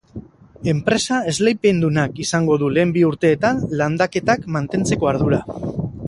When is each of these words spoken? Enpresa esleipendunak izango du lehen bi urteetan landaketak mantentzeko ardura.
Enpresa 0.71 1.17
esleipendunak 1.31 2.21
izango 2.23 2.57
du 2.63 2.69
lehen 2.77 2.93
bi 2.95 3.03
urteetan 3.09 3.61
landaketak 3.81 4.47
mantentzeko 4.57 5.11
ardura. 5.13 5.43